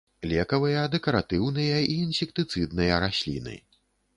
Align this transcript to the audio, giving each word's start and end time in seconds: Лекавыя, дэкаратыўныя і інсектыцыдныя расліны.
Лекавыя, 0.29 0.85
дэкаратыўныя 0.95 1.77
і 1.97 1.99
інсектыцыдныя 2.07 2.99
расліны. 3.05 3.55